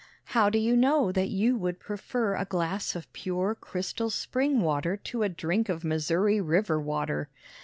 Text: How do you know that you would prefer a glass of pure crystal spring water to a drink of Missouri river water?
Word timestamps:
How 0.33 0.49
do 0.49 0.57
you 0.57 0.75
know 0.75 1.11
that 1.11 1.29
you 1.29 1.55
would 1.59 1.79
prefer 1.79 2.33
a 2.35 2.43
glass 2.43 2.95
of 2.95 3.13
pure 3.13 3.53
crystal 3.53 4.09
spring 4.09 4.61
water 4.61 4.97
to 4.97 5.21
a 5.21 5.29
drink 5.29 5.69
of 5.69 5.83
Missouri 5.83 6.41
river 6.41 6.81
water? 6.81 7.29